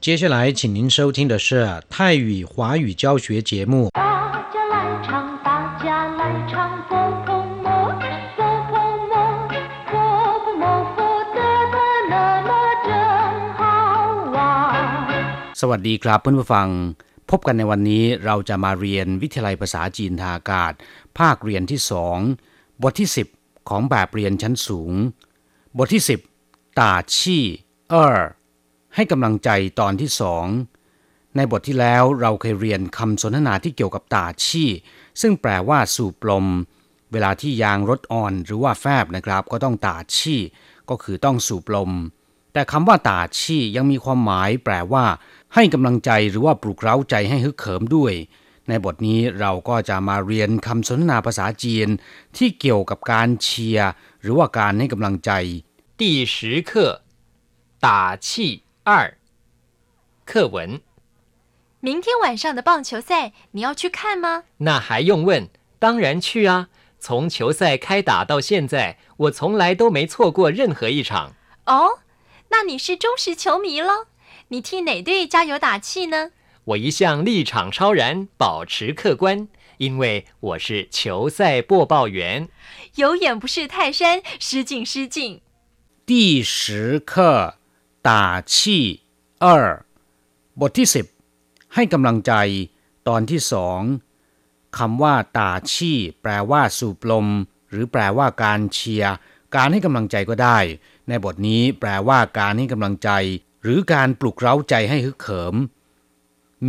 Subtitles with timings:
[0.00, 3.90] 接下来，请您收听的是泰语华语教学节目。
[3.92, 4.00] 大
[4.54, 5.86] 家来唱，大家
[6.18, 6.52] 来唱，
[6.88, 6.90] 佛
[7.26, 7.28] 佛
[7.64, 7.66] 摩，
[8.36, 8.72] 佛佛
[9.10, 9.12] 摩，
[9.90, 9.92] 佛
[10.44, 10.64] 佛摩
[10.94, 10.98] 佛
[11.36, 11.38] 得
[11.72, 11.76] 得
[12.12, 12.14] 乐
[12.48, 12.50] 乐
[12.86, 12.90] 真
[13.58, 13.60] 好
[14.34, 15.54] 玩。
[15.60, 16.68] สวัสดีครับเพื่อนผู้ฟัง
[17.30, 20.72] พบกันในวันนี้เราจะมาเรียนวิทยาลัยภาษาจีนทางอากาศ
[21.18, 22.18] ภาคเรียนที่สอง
[22.82, 23.08] บทที่
[23.38, 24.92] 10 ของแบบเรียนชั้นสูง
[25.78, 26.02] บทที่
[26.40, 27.44] 10ตาชี่
[27.90, 28.18] เออ
[28.97, 29.49] ให้กำลังใจ
[29.79, 30.45] ตอนที่สอง
[31.35, 34.69] ในบทที่แล้วเราเคยเรียนคำสนทนาที่เกี่ยวกับตาชี่
[35.21, 36.45] ซึ่งแปลว่าสูบลม
[37.11, 40.41] เวลาที่ยางรถอ่อนหรือว่าแฟบนะครับ ก็ต้องตาชี่
[40.89, 41.91] ก็คือต้องสูบลม
[42.53, 45.05] แต่คำว่าตาชี่ยังมีความหมายแปลว่า
[45.53, 48.13] ให้กำลังใจหรือว่าปลุกเร้าใจให้ฮึกเหิมด้วย
[48.67, 51.87] ในบทนี้เราก็จะมาเรียนคำสนทนาภาษาจีน
[52.37, 53.89] ที่เกี่ยวกับการเชียร์
[54.21, 55.31] หรือว่าการให้กำลังใจ
[55.99, 56.01] 第
[56.33, 56.35] 十
[56.69, 56.71] 课
[57.85, 57.87] 打
[58.27, 58.27] 气
[58.90, 59.18] 二
[60.24, 60.80] 课文，
[61.80, 64.44] 明天晚上的棒球赛，你要去看吗？
[64.60, 65.50] 那还用问？
[65.78, 66.70] 当然去啊！
[66.98, 71.34] 从球赛开打到现在，我从来都没错过任何一场。
[71.66, 71.98] 哦，
[72.48, 74.06] 那你是忠实球迷喽？
[74.48, 76.30] 你替哪队加油打气呢？
[76.64, 82.48] 我一向立场超然，保持客观，因为我是球赛播报员。
[82.94, 85.42] 有眼不识泰山，失敬失敬。
[86.06, 87.57] 第十课
[88.07, 88.09] 打
[88.53, 88.53] 气
[89.43, 89.45] 二
[90.59, 91.05] บทที่สิบ
[91.73, 92.33] ให้กำลังใจ
[93.07, 93.79] ตอนที่สอง
[94.77, 97.27] คำว่าตาชี่ แปลว่า สูบลม
[97.69, 99.13] หรือแปลว่าการเชียร์
[99.55, 100.57] การให้กำลังใจก็ได้
[101.07, 103.09] ในบทนี้แปลว่าการให้กำลังใจ
[103.63, 105.55] หรือการปลุกเร้าใจให้ฮึกเหิม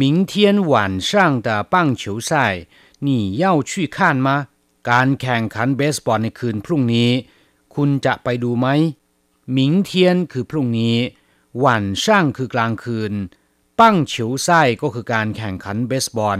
[0.00, 0.32] 明天
[0.72, 0.74] 晚
[1.08, 1.10] 上
[1.46, 2.32] 的棒球赛
[3.06, 3.08] 你
[3.42, 4.28] 要去看吗
[4.90, 7.10] การแข่งขันเบสบอลในคืนพรุ่งนี้
[7.74, 8.66] คุณจะไปดูไหม
[9.56, 9.90] 明天
[10.32, 10.96] คือพรุ่งนี้
[11.63, 13.13] วันช่างคือกลางคืน
[13.79, 16.39] ปั้งเฉียวไส้ก็คือการแข่งขันเบสบอล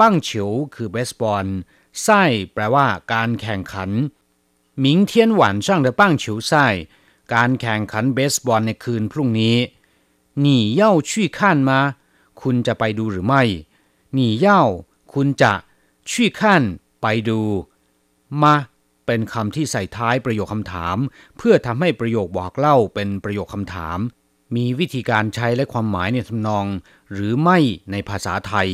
[0.00, 1.46] ปั้งเฉียวคือเบสบอล
[2.02, 2.22] ไส้
[2.52, 3.90] แปลว่าการแข่งขัน
[4.80, 5.92] หมิงเทียนหวันช่งนี้
[7.34, 9.56] การแข่งขันเบสบอลในคืนพรุ่งนี้
[10.44, 10.46] 你
[10.80, 11.70] 要去看吗
[12.40, 13.42] คุณจะไปดูหรือไม่
[14.16, 14.48] 你要
[15.12, 15.52] คุณจะ
[16.10, 16.40] 去看
[17.02, 17.40] ไปดู
[18.42, 18.54] มา
[19.06, 20.96] เป็นคำที่ใส่ท้ายประโยคคำถาม
[21.36, 23.98] เพื่อทำให้ประโยคบอกเล่าเป็นประโยคคำถาม
[24.55, 26.65] มีวิธีการใช้และความหมายในทำนอง
[27.13, 27.57] หรือไม่
[27.91, 28.69] ในภาษาไทย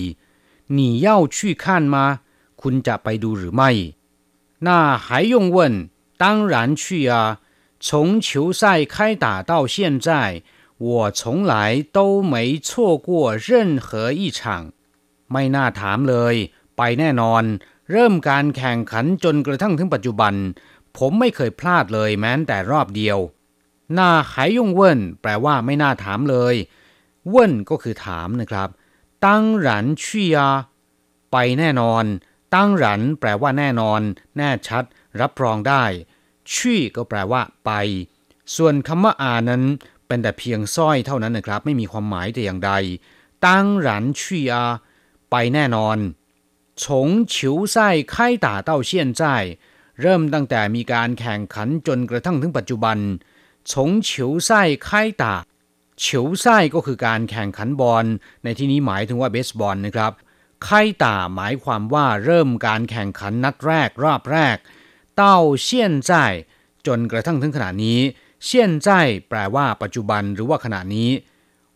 [0.77, 1.95] 你要去看吗
[2.61, 3.71] คุณจะไปดูหรือไม่
[4.67, 4.69] 那
[5.05, 5.57] 还用问
[6.21, 7.15] 当然去啊
[7.85, 7.87] 从
[8.25, 8.29] 球
[8.61, 8.63] 赛
[8.93, 9.75] 开打到现
[10.07, 10.09] 在
[10.87, 11.53] 我从来
[11.97, 12.35] 都没
[12.67, 13.09] 错过
[13.47, 13.47] 任
[13.85, 13.87] 何
[14.19, 14.39] 一场
[15.31, 16.35] ไม่น่าถามเลย
[16.77, 17.43] ไปแน่นอน
[17.91, 20.33] เริ่มการแข่งขันจนกระทั่งถึงปัจจุบัน
[20.97, 23.17] ผมไม่เคยพลาดเลยแม้แต่รอบเดียว
[23.98, 26.54] น่าหายยงเว่นแปลว่าไม่น่าถามเลย
[27.28, 28.68] เว่นก็คือถามนะครับ
[29.26, 30.48] ตั้งหลันชี่ยา
[31.32, 32.04] ไปแน่นอน
[32.54, 34.00] ตั้งหลันแปลว่าแน่นอน
[34.36, 34.84] แน่ชัด
[35.20, 35.84] รับรองได้
[36.52, 37.70] ชี่ก็แปลว่า ไป
[38.56, 39.62] ส่วนคำว่าอานั้น
[40.06, 42.72] เป็นแต่เพียงสร้อยเท่านั้นนะครับ ไม่มีความหมายแต่อย่างใด
[43.46, 44.62] ตั้งหลันชี่ยา
[45.30, 45.96] ไปแน่นอน
[46.84, 49.34] ชงฉิวไส้ไข้ตาเต้าเชียนไส้
[50.00, 52.98] เริ่มตั้งแต่มีการแข่งขันจนกระทั่งถึงปัจจุบัน
[53.69, 54.49] 从球赛
[54.85, 54.87] 开
[55.21, 55.23] 打
[55.99, 58.05] เฉียวไส้ก็คือการแข่งขันบอล
[58.43, 60.11] ในที่นี้หมายถึงว่าเบสบอลนะครับ
[60.63, 64.57] ไข่ตาหมายความว่าเริ่มการแข่งขันนัดแรกรอบแรก
[65.21, 65.23] 到
[65.67, 65.69] 现
[66.09, 66.11] 在
[66.87, 67.99] จนกระทั่งถึงขณะนี้
[68.47, 68.49] 现
[68.85, 68.87] 在
[69.29, 71.11] แปลว่า ปัจจุบันหรือว่าขณะนี้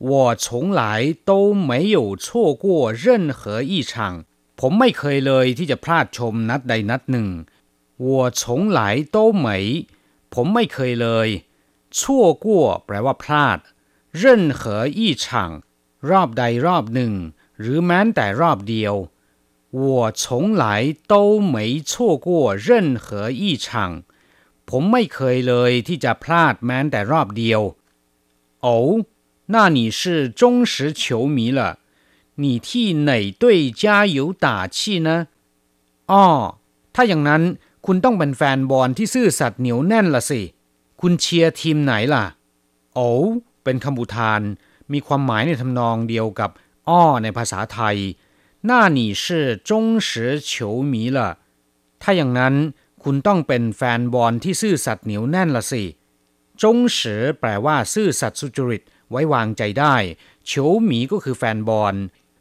[0.10, 0.12] 我
[0.44, 0.46] 从
[0.80, 0.82] 来
[1.30, 1.32] 都
[1.70, 2.28] 没有错
[2.64, 2.66] 过
[3.04, 3.04] 任
[3.40, 3.92] 何一场
[4.60, 7.28] ผมไม่เคยเลยที่จะพลาดชมนัดใดนัดหนึ่ง
[8.08, 8.10] 我
[8.40, 8.42] 从
[8.78, 8.80] 来
[9.16, 9.48] 都没
[10.34, 11.28] ผมไม่เคยเลย
[11.96, 12.46] 错过
[12.86, 13.60] แปลว่าพลาด
[14.22, 14.24] 任
[14.60, 14.62] 何
[15.00, 15.26] 一场
[16.10, 17.14] รอบใดรอบหนึ่ง
[17.60, 18.96] หรือแม้แต่รอบเดียว
[19.80, 20.24] 我从
[20.62, 20.66] 来
[21.12, 21.56] 都没
[21.90, 22.28] 错过
[22.68, 22.68] 任
[23.04, 23.68] 何一场
[24.70, 27.62] ผมไม่เคยเลยที่จะพลาดแม้แต่รอบเดียว
[28.66, 28.68] 哦
[29.54, 31.80] 那你是忠实球迷了
[32.42, 32.70] 你替
[33.08, 35.10] 哪队加油打气呢
[36.12, 36.26] อ้อ
[36.96, 37.44] ถ้าอย่างนั้น
[37.86, 40.42] คุณต้องเป็นแฟนบอลที่ซื่อสัตย์เหนียวแน่นละสิ
[41.02, 42.26] คุณเชียร์ทีมไหนล่ะ
[42.94, 43.10] โอ้
[43.64, 44.42] เป็นคำอุทาน
[44.92, 46.50] มีความหมายในทำนองเดียวกับ
[46.88, 47.98] อ้อในภาษาไทย
[48.70, 49.26] 那你是
[49.70, 49.72] 忠
[50.08, 50.10] 实
[50.52, 50.52] 球
[50.92, 51.20] 迷了
[52.02, 52.56] ถ้าอย่างนั้น
[53.04, 55.84] คุณต้องเป็นแฟนบอลที่ซื่อสัตย์เหนียวแน่นละสิ
[56.62, 59.96] จงเฉอแปลว่า ซื่อสัตย์สุจริต ไว้วางใจได้
[60.46, 61.96] เฉียวหมีก็คือแฟนบอล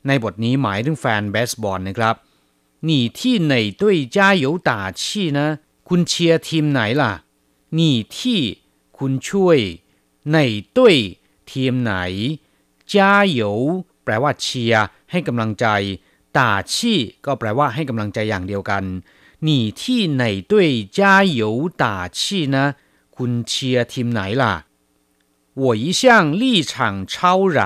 [0.06, 2.14] ในบทนี้หมายถึงแฟนเบสบอลนะครับ
[2.88, 3.18] 你替
[3.50, 3.82] 哪队
[4.16, 4.70] 加油打
[5.00, 5.02] 气
[5.36, 5.38] 呢
[5.88, 7.12] คุณเชียร์ทีมไหนล่ะ
[7.78, 7.80] 你
[8.14, 8.16] 替
[8.96, 9.58] คุณช่วย
[10.28, 10.36] ไหน
[10.76, 10.78] 队
[11.50, 11.92] ทีมไหน
[12.92, 13.58] จ้าเหยว
[14.04, 15.66] แปลว่าเชียร์ให้กำลังใจ
[16.36, 18.84] ตาชี่ก็แปลว่าให้กำลังใจอย่างเดียวกัน
[19.46, 19.48] 你
[19.78, 19.80] 替
[20.20, 20.54] 哪队
[20.98, 21.42] 加油
[21.82, 22.56] 打气呢
[23.16, 24.54] คุณเชียร์ทีมไหนล่ะ
[25.62, 26.02] 我一向
[26.42, 27.58] 立场超然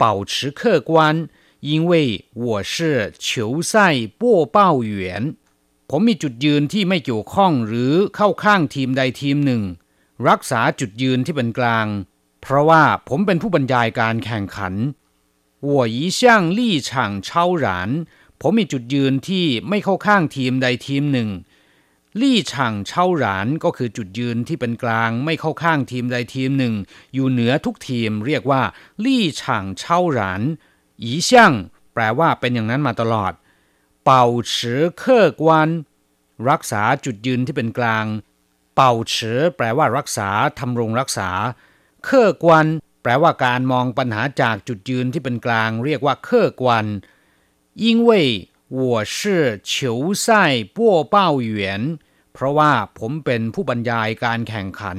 [0.00, 1.28] 保持客观
[1.60, 1.92] 因为
[2.32, 5.36] 我是球赛播报员
[5.89, 9.61] ผมมีจุดยืนที่ไม่เกี่ยวข้องหรือเข้าข้างทีมใดทีมหนึ่ง
[10.27, 11.87] รักษาจุดยืนที่เป็นกลาง
[12.41, 14.73] เพราะว่าผมเป็นผู้บรรยายการแข่งขัน
[15.63, 17.89] หัวยีช่างลี่ฉ่างเช่าหลาน
[18.41, 21.29] ผมมีจุดยืนที่ไม่เข้าข้างทีมใดทีมหนึ่ง
[22.21, 26.73] ลี่ฉ่างเช่าหลานก็คือจุดยืนที่เป็นกลางไม่เข้าข้างทีมใดทีมหนึ่ง
[27.13, 28.61] อยู่เหนือทุกทีมเรียกว่า
[29.05, 30.41] ลี่ฉ่างเช่าหลาน
[31.05, 31.53] ยีช่าง
[31.93, 33.33] แปลว่าเป็นอย่างนั้นมาตลอด
[34.04, 35.68] เป่าเฉอเคร่อกวน
[36.50, 38.06] รักษาจุดยืนที่เป็นกลาง
[38.74, 40.28] เป่าเฉอแปลว่ารักษา
[40.58, 41.30] ทำรงรักษา
[42.04, 42.66] เคร่อกวน
[43.02, 46.86] แปลว่าการมองปัญหาจากจุดยืนที่เป็นกลาง เรียกว่าเคร่อกวน
[47.84, 48.10] 因为
[48.80, 48.82] 我
[49.16, 49.18] 是
[49.72, 49.72] 球
[50.24, 50.26] 赛
[50.76, 50.78] 播
[51.14, 51.16] 报
[51.50, 51.54] 员
[52.32, 54.98] เพราะว่าผมเป็นผู้บรรยายการแข่งขัน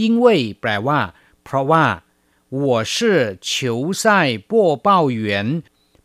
[0.00, 0.26] 因为
[0.60, 1.00] แปลว่า
[1.44, 1.84] เพราะว่า
[2.64, 2.96] 我是
[3.50, 4.04] 球赛
[4.50, 4.52] 播
[4.86, 5.22] 报员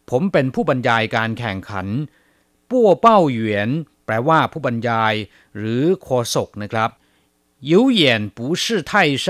[0.10, 1.88] ผมเป็นผู้บรรยายการแข่งขัน
[2.70, 2.72] 播
[3.06, 3.08] 报
[3.38, 3.40] 员
[4.06, 5.14] แปลว่าผู้บรรยาย
[5.58, 6.90] หรือโฆษกนะครับ
[7.72, 8.02] 有眼
[8.38, 8.92] 不是泰
[9.26, 9.28] 山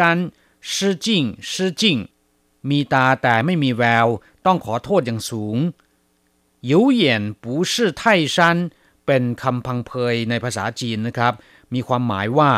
[0.72, 0.74] 失
[1.06, 1.06] 敬
[1.52, 1.84] 失敬
[2.70, 4.08] มีตาแต่ไม่มีแวว
[4.46, 5.58] ต้องขอโทษอย่างสูง
[6.72, 7.02] 有眼
[7.44, 8.04] 不是泰
[8.36, 8.38] 山
[9.06, 11.34] เป็นคำพังเพยในภาษาจีนนะครับ
[11.74, 12.52] มีความหมายว่า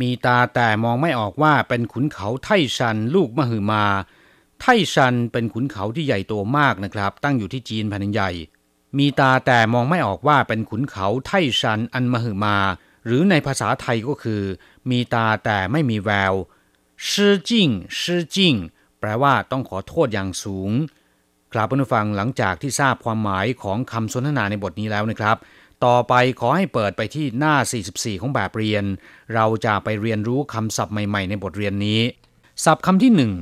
[0.00, 3.84] มีตาแต่มองไม่ออกว่าเป็นขุนเขาไทชันลูกมหึมา
[4.61, 8.31] ไทชันเป็นขุนเขาที่ใหญ่โตมากนะครับ ตั้งอยู่ที่จีนแผ่นใหญ่
[8.97, 12.57] มีตาแต่มองไม่ออกว่าเป็นขุนเขาไทชันอันมหึมา
[13.05, 14.41] หรือในภาษาไทยก็คือ
[14.89, 16.33] มีตาแต่ไม่มีแวว
[17.09, 17.69] ชื่อจิ้ง
[18.01, 18.55] ชื่อจิ้ง
[18.99, 20.71] แปลว่าต้องขอโทษอย่างสูง
[21.53, 25.37] กราบผู้ฟังหลังจากที่ทราบความหมายของคำสนทนาในบทนี้แล้วนะครับ
[25.85, 27.55] ต่อไปขอให้เปิดไปที่หน้า
[27.87, 28.83] 44 ของแบบเรียน
[29.33, 32.01] เราจะไปเรียนรู้คำศัพท์ใหม่ ๆ ในบทเรียนนี้
[32.65, 33.33] ศัพท์คำที่หนึ่ง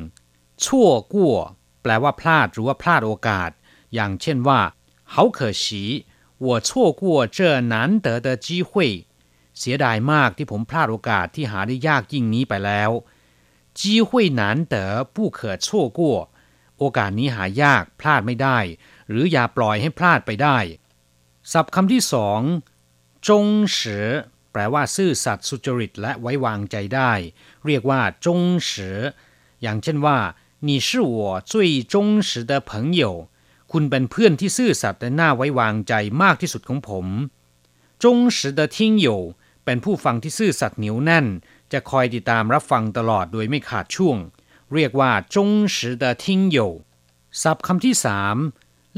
[0.65, 1.37] ชั่วกั่ว
[1.83, 3.51] แปลว่าพลาดหรือว่าพลาดโอกาส
[3.95, 4.61] อย่างเช่นว่า
[5.13, 5.65] 好可惜
[6.47, 6.69] 我错
[7.01, 7.03] 过
[7.37, 7.39] 这
[7.73, 8.71] 难得的机会
[9.59, 12.91] เสียดายมากที่ผมพลาดโอกาสที่หาได้ยากยิ่งนี้ไปแล้ว
[13.79, 14.09] 机会
[14.41, 14.43] 难
[14.73, 14.75] 得
[15.15, 15.67] 不可错
[15.99, 16.01] 过
[16.79, 18.59] โอกาสนี้หายากพลาดไม่ได้
[19.09, 20.59] หรืออย่าปล่อยให้พลาดไปได้
[21.53, 22.41] ศัพท์คำที่สอง
[23.29, 24.07] จงเสือ
[24.53, 27.13] แปลว่าซื่อสัตย์สุจริตและไว้วางใจได้
[27.67, 28.99] เรียกว่าจงเสือ
[29.63, 30.19] อย่างเช่นว่า
[30.67, 33.29] 你是我最忠实的朋友
[33.73, 35.93] คุณเป็นเพื่อนที่ซื่อสัตย์และน่าไว้วางใจ
[36.23, 37.07] มากที่สุดของผม
[38.03, 38.77] จง实的听
[39.07, 39.09] 友
[39.65, 41.27] เป็นผู้ฟังที่ซื่อสัตย์เหนียวแน่น
[41.73, 44.19] จะคอยติดตามรับฟังตลอดโดยไม่ขาดช่วง
[44.75, 46.25] เรียกว่าจง实的听
[46.57, 46.59] 友
[47.43, 48.37] ศัพท์คำที่สาม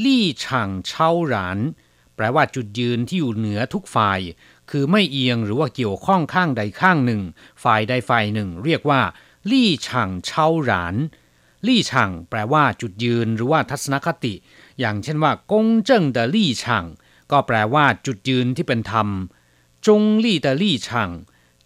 [0.05, 1.59] ลี่ฉางเช่าหราน
[2.17, 4.21] แปลว่าจุดยืนที่อยู่เหนือทุกฝ่าย
[4.71, 7.23] คือไม่เอียงหรือว่าเกี่ยวข้องข้างใดข้างหนึ่ง
[7.62, 9.00] ฝ่ายใดฝ่ายหนึ่ง เรียกว่า
[9.50, 10.97] ลี่ฉางเช่าหราน
[11.67, 14.35] ลี่ฉางแปลว่าจุดยืนหรือว่าทัศนคติ
[14.81, 16.85] อย่างเช่นว่ากงเจิ้งเดลี่ฉาง
[17.31, 19.09] ก็แปลว่าจุดยืนที่เป็นธรรม
[19.87, 21.11] จงลี่เดลี่ฉาง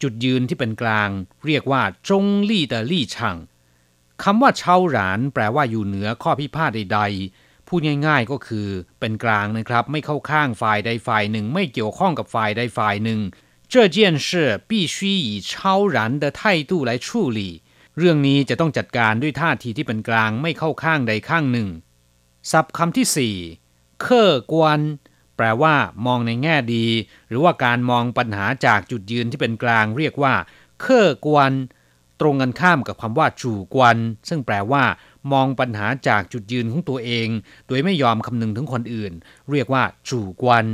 [0.03, 1.11] จุดยืนที่เป็นกลาง
[1.47, 3.37] เรียกว่าจงลี่เดลี่ฉาง
[4.23, 8.69] คำว่าเชาหรานแปลว่าอยู่เหนือข้อพิพาทใดๆ พูดง่ายๆก็คือ
[9.01, 13.21] เป็นกลางนะครับ ไม่เข้าข้างฝ่ายใดฝ่ายหนึ่ง ไม่เกี่ยวข้องกับฝ่ายใดฝ่ายหนึ่ง
[13.73, 14.29] 这件事
[14.69, 14.97] 必须
[15.27, 15.51] 以超
[15.95, 17.09] 然的态度来处
[17.39, 17.41] 理
[17.98, 21.70] เรื่องนี้จะต้องจัดการด้วยท่าทีที่เป็นกลางไม่เข้าข้างใดข้างหนึ่ง
[22.52, 23.36] ศัพท์คำที่สี่
[24.02, 24.80] เคร่อกวน
[25.38, 25.76] แปลว่า
[26.06, 26.86] มองในแง่ดี
[27.30, 30.34] หรือว่าการมองปัญหาจากจุดยืนที่เป็นกลางเรียกว่า
[30.82, 31.52] เคร่อกวน
[32.22, 33.98] ตรงกันข้ามกับคำว่าจู่กวน
[34.30, 34.84] ซึ่งแปลว่า
[35.32, 37.28] มองปัญหาจากจุดยืนของตัวเอง
[37.68, 39.14] โดยไม่ยอมคำนึงถึงคนอื่น
[39.52, 40.66] เรียกว่าจู่กวน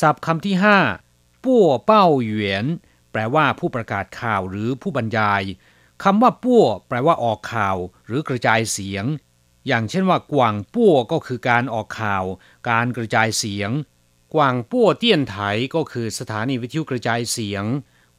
[0.00, 0.78] ศัพท์คำที่ห้า
[1.44, 2.64] ปั้วเป้าเหวียน
[3.12, 5.42] แปลว่าผู้ประกาศข่าวหรือผู้บรรยาย
[6.02, 9.04] คำว่าปั้วแปลว่าออกข่าว หรือกระจายเสียง
[9.66, 12.24] อย่างเช่นว่ากวางปั้วก็คือการออกข่าว
[12.70, 13.70] การกระจายเสียง
[14.34, 15.36] กวางปั้วเตี้ยนไถ
[15.74, 17.64] ก็คือสถานีวิทยุกระจายเสียง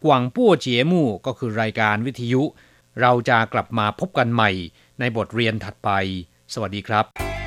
[0.03, 2.43] กวางปั้วเจียมู่ก็คือรายการวิทยุ
[3.01, 4.51] เราจะกลับมาพบกันใหม่
[4.99, 5.89] ในบทเรียนถัดไป
[6.53, 7.42] สวัสดีครับ